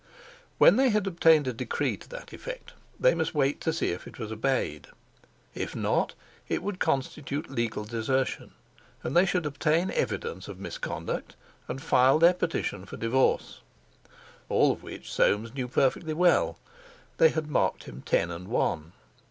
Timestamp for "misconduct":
10.59-11.35